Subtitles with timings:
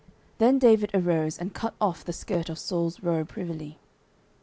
[0.39, 3.77] Then David arose, and cut off the skirt of Saul's robe privily.